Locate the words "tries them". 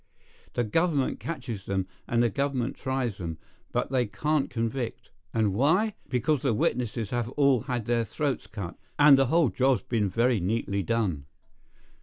2.75-3.37